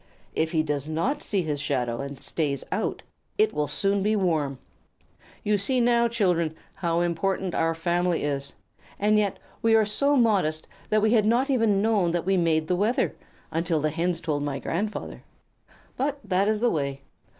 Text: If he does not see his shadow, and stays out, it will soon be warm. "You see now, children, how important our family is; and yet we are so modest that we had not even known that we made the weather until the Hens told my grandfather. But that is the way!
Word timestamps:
If 0.33 0.51
he 0.51 0.63
does 0.63 0.89
not 0.89 1.21
see 1.21 1.43
his 1.43 1.59
shadow, 1.61 2.01
and 2.01 2.19
stays 2.19 2.63
out, 2.71 3.03
it 3.37 3.53
will 3.53 3.67
soon 3.67 4.01
be 4.01 4.15
warm. 4.15 4.57
"You 5.43 5.59
see 5.59 5.79
now, 5.79 6.07
children, 6.07 6.55
how 6.77 7.01
important 7.01 7.53
our 7.53 7.75
family 7.75 8.23
is; 8.23 8.55
and 8.97 9.15
yet 9.15 9.37
we 9.61 9.75
are 9.75 9.85
so 9.85 10.15
modest 10.17 10.67
that 10.89 11.03
we 11.03 11.13
had 11.13 11.27
not 11.27 11.51
even 11.51 11.83
known 11.83 12.13
that 12.13 12.25
we 12.25 12.35
made 12.35 12.65
the 12.67 12.75
weather 12.75 13.13
until 13.51 13.79
the 13.79 13.91
Hens 13.91 14.21
told 14.21 14.41
my 14.41 14.57
grandfather. 14.57 15.21
But 15.97 16.17
that 16.23 16.47
is 16.47 16.61
the 16.61 16.71
way! 16.71 17.01